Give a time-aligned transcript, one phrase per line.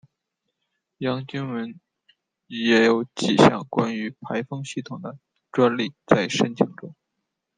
[0.99, 1.79] 杨经文
[2.47, 5.19] 也有几项关于排风系统的
[5.51, 6.95] 专利在申请中。